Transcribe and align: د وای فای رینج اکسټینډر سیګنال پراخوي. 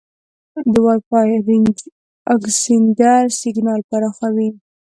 د 0.71 0.73
وای 0.85 0.99
فای 1.07 1.29
رینج 1.47 1.77
اکسټینډر 2.33 3.23
سیګنال 3.41 3.81
پراخوي. 3.89 4.49